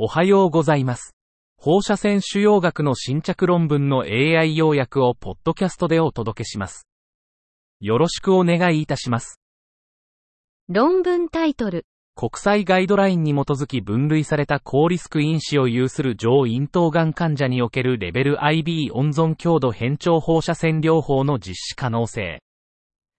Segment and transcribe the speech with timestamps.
[0.00, 1.16] おはようございます。
[1.56, 6.86] 放射線腫瘍学の新着論文の AI 要約をポッドキャストでお届けします。
[7.80, 9.40] よろしくお願いいたします。
[10.68, 11.84] 論文タイトル。
[12.14, 22.38] 国際ガイドラインに基づき分類された高リスク因子を有する上咽頭がん患者におけるレベル IB 温存強度変調放射線療法の実施可能性。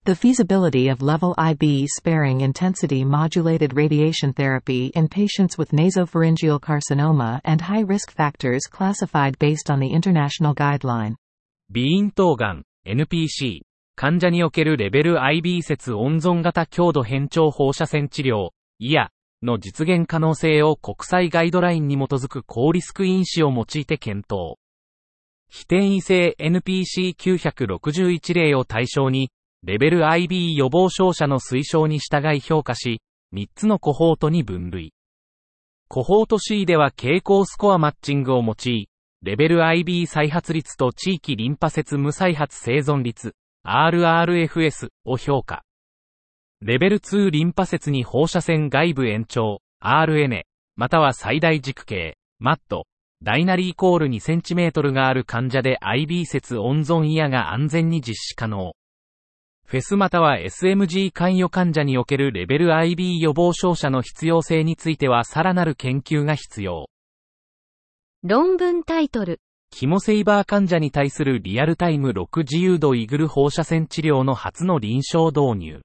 [0.06, 7.42] The feasibility of level IB sparing intensity modulated radiation therapy in patients with nasopharyngeal carcinoma
[7.44, 11.16] and high risk factors classified based on the international guideline.
[11.72, 13.62] 鼻咽頭がん、NPC、
[13.96, 19.10] 患者におけるレベル IB 説温存型強度変調放射線治療、IA
[19.44, 24.58] の実現可能性を国際ガイドラインに基づく高リスク因子を用いて検討。
[25.50, 33.02] 非転移性 NPC961 例を対象に、レベル IB 予防症者の推奨に従い評価し、
[33.34, 34.94] 3つのコホートに分類。
[35.90, 38.88] コホート C では傾向スコアマッチングを用い、
[39.22, 43.34] レベル IB 再発率と地域リンパ節無再発生存率、
[43.66, 45.64] RRFS を評価。
[46.62, 50.44] レベル2リンパ節に放射線外部延長、RN、
[50.78, 52.84] または最大軸径、MAT、
[53.22, 58.74] ダイナリーコール 2cm がある患者で IB 節温存イヤが安全に実施可能。
[59.70, 66.90] フェスまたは SMG 関与患者におけるレベル IB 予防症者の必要性についてはさらなる研究が必要。
[68.24, 69.40] 論文タイトル。
[69.70, 75.82] キモセイバー患者に対するリアルタイム6自由度イグル放射線治療の初の臨床導入。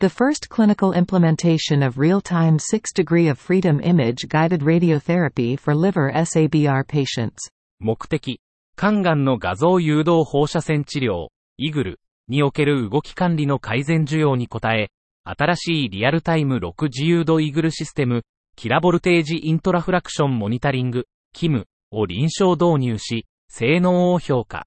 [0.00, 6.12] The first clinical implementation of real-time 6 degree of freedom image guided radiotherapy for liver
[6.12, 7.50] SABR patients.
[7.78, 8.42] 目的、
[8.76, 14.88] 肝がんの画像誘導放射線治療、イグルにおける動き管理の改善需要に応え、
[15.24, 18.22] 新しいリアルタイム6自由度イグルシステム、
[18.56, 21.06] キラボルテージイントラフラクションモニタリング、
[21.36, 24.66] KIM を臨床導入し、性能を評価。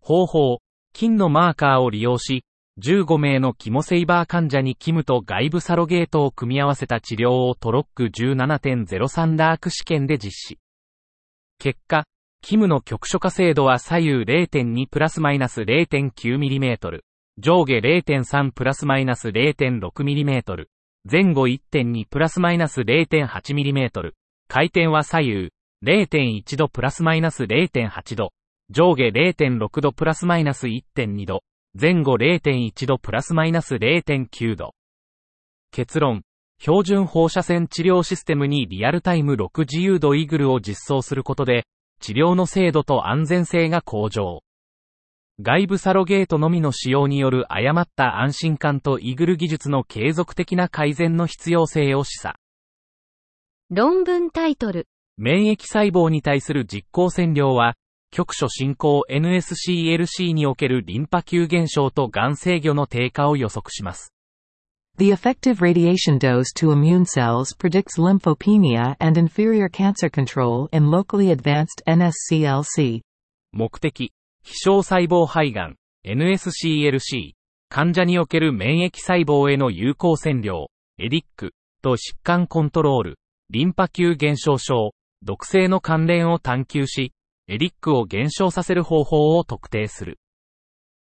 [0.00, 0.58] 方法、
[0.92, 2.44] 菌のマーカーを利用し、
[2.82, 10.58] 15名のキモセイバー患者にキムと外部サロゲートを組み合わせた治療をトロック17.03ダーク試験で実施。
[11.60, 12.04] 結果、
[12.44, 17.00] キムの局所化精度は左右0.2プラスマイナス 0.9mm、
[17.38, 20.66] 上下0.3プラスマイナス 0.6mm、
[21.10, 24.10] 前後1.2プラスマイナス 0.8mm、
[24.46, 25.52] 回転は左右
[25.86, 28.28] 0.1度プラスマイナス0.8度、
[28.68, 31.40] 上下0.6度プラスマイナス1.2度、
[31.80, 34.74] 前後0.1度プラスマイナス0.9度。
[35.70, 36.24] 結論。
[36.60, 41.64] 標準放射線治療システムにリアルタイム6自由度イーグルを実装することで、
[42.00, 44.42] 治療の精度と安全性が向上。
[45.40, 52.34] 外部サロゲートのみの使用による誤った安心感とイグル技術の継続的な改善の必要性を示唆。
[53.70, 54.86] 論文タイトル。
[55.16, 57.74] 免疫細胞に対する実行線量は、
[58.12, 64.13] 局所進行 NSCLC におけるリンパ球減少とがん制御の低下を予測します。
[64.96, 71.82] The effective radiation dose to immune cells predicts lymphopenia and inferior cancer control in locally advanced
[71.84, 73.00] NSCLC.
[73.50, 74.12] 目的、
[74.44, 77.32] 非小細胞肺がん、NSCLC、
[77.68, 80.68] 患者における免疫細胞への有効線量、
[80.98, 83.18] エディック、と疾患コントロール、
[83.50, 87.12] リンパ球減少症、毒性の関連を探求し、
[87.48, 90.20] エディックを減少させる方法を特定する。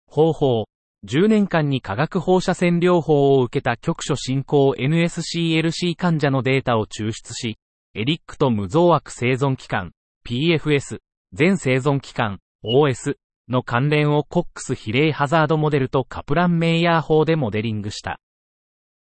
[0.08, 0.66] 方法、
[1.06, 7.58] 10年間に化学放射線療法を受けた局所進行 NSCLC 患者のデータを抽出し、
[7.94, 9.92] エディックと無増悪生存期間、
[10.26, 11.00] PFS、
[11.34, 13.16] 全生存期間、OS
[13.50, 18.20] の関連をコックス比例ハザードモデルとカプランメイヤー法でモデリングした。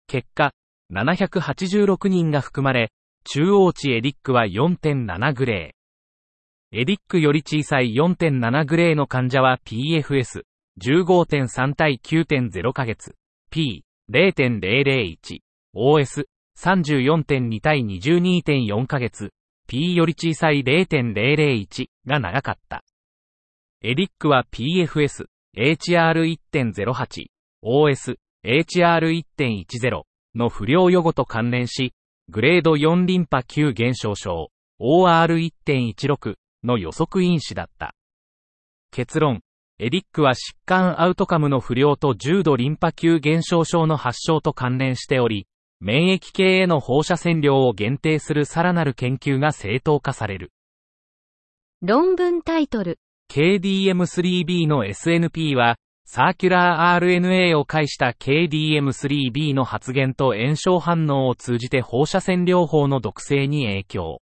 [0.08, 0.52] 結果、
[0.92, 2.90] 786人が含まれ、
[3.24, 6.78] 中央値エディックは4.7グレー。
[6.78, 10.42] エディックより小さい4.7グレーの患者は PFS、
[10.80, 13.14] 15.3対9.0ヶ月、
[13.50, 15.16] P、0.001、
[15.74, 16.26] OS、
[16.58, 19.30] 34.2対22.4ヶ月、
[19.66, 22.84] P より小さい0.001が長かった。
[23.82, 25.26] エディックは PFS、
[25.56, 27.26] HR1.08、
[27.62, 30.02] OS、HR1.10
[30.34, 31.94] の不良予後と関連し、
[32.28, 34.50] グレード4リンパ球減少症、
[34.80, 36.34] OR1.16
[36.64, 37.94] の予測因子だった。
[38.90, 39.42] 結論、
[39.80, 45.48] エディックは疾患アウトカムの不良と重度リンパ球減少症の発症と関連しており、
[45.80, 50.52] 免疫系への放射線量を限定するさらなる研究が正当化される。
[51.82, 53.00] 論文タイトル。
[53.32, 64.20] KDM3B の SNP は、サーキュラー RNA を介した KDM3B の発現と炎症反応を通じて放射線療法の毒性に影響。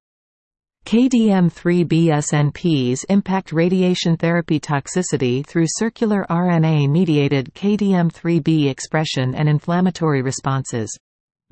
[0.85, 10.91] KDM3B-SNPs impact radiation therapy toxicity through circular RNA-mediated KDM3B expression and inflammatory responses.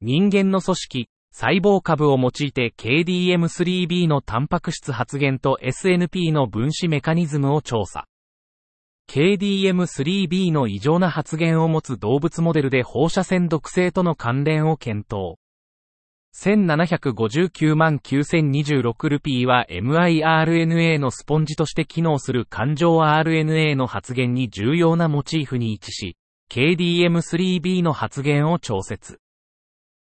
[0.00, 8.06] 人間の組織、細胞株を用いて KDM3B のタンパク質発現と SNP の分子メカニズムを調査。
[9.08, 15.38] KDM3B の異常な発現を持つ動物モデルで放射線毒性との関連を検討。
[16.36, 26.16] 1759万9026ルピーは miRNA のスポンジとして機能する環状 RNA の発現に重要なモチーフに位置し、
[26.50, 29.20] KDM3B の発現を調節。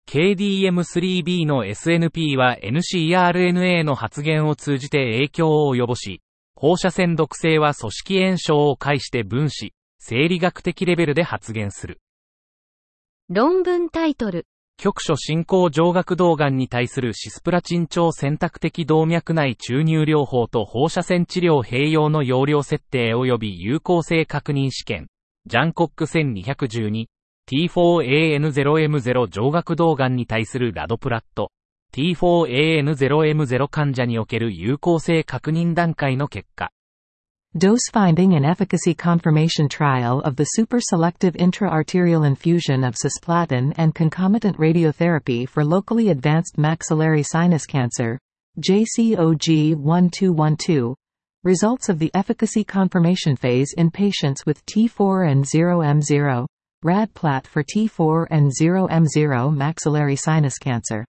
[0.07, 6.21] KDM3B の SNP は NCRNA の発現を通じて影響を及ぼし、
[6.55, 11.99] 放射線毒性は組織炎症を介して分子、生理学的レベルで発現する。
[13.27, 14.45] 論文タイトル。
[14.77, 25.07] 局所進行上顎動眼に対するシスプラチン腸選択的動脈内注入療法と放射線治療併用の容量設定及び有効性確認試験、
[25.47, 27.07] ジャンコック1212、
[27.49, 31.49] T4AN0M0 上顎動眼に対するラドプラット、
[31.93, 36.71] T4AN0M0 患者における有効性確認段階の結果。
[37.55, 44.57] Dose finding and efficacy confirmation trial of the super selective intra-arterial infusion of cisplatin and concomitant
[44.57, 48.19] radiotherapy for locally advanced maxillary sinus cancer,
[48.59, 50.95] JCOG 1212.
[51.45, 56.45] Results of the efficacy confirmation phase in patients with T4 and 0M0.
[56.85, 61.05] Radplat for T4 and 0M0 maxillary sinus cancer.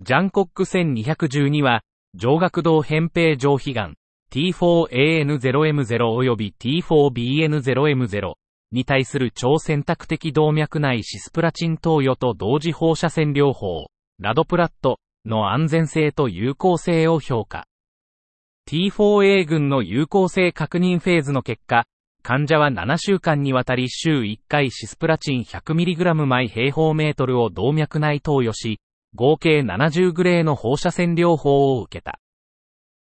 [0.00, 1.82] ジャンコック1212は、
[2.14, 3.94] 上顎道扁平上皮癌、
[4.30, 8.32] T4AN0M0 及び T4BN0M0
[8.70, 13.86] に対する超選択的動脈内シスプラチン投与と同時放射線療法、
[14.20, 17.66] ラドプラットの安全性と有効性を評価。
[18.70, 21.86] T4A 群の有効性確認フェーズの結果、
[22.28, 28.80] 患者は7週間にわたり週1回シスプラチン 100mg 毎平方メートルを動脈内投与し、
[29.14, 32.20] 合計70グレーの放射線療法を受けた。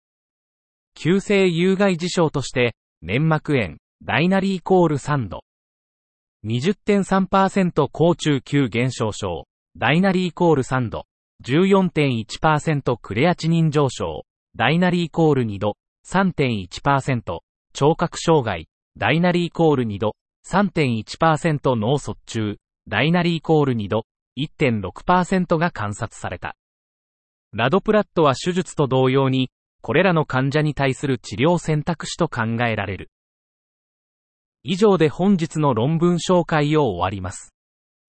[0.96, 5.46] 急性有害事象として、粘膜炎、大なりイコール3度。
[6.46, 9.46] 20.3%高中級減少症、
[9.78, 11.06] 大なりイコール3度。
[11.46, 15.78] 14.1%クレアチニン上昇、大なりイコール2度。
[16.06, 17.40] 3.1%
[17.74, 18.68] 聴覚障害、
[18.98, 20.16] 大なりイコール2度。
[20.50, 24.06] 3.1%脳卒中、ダイナリーコール2度、
[24.38, 26.56] 1.6%が観察された。
[27.52, 29.52] ラドプラットは手術と同様に、
[29.82, 33.12] これらの患者に対する治療選択肢と考えられる。
[34.64, 37.54] 以上で本日の論文紹介を終わります。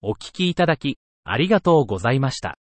[0.01, 2.57] お聞きいただき、ありがとうございました。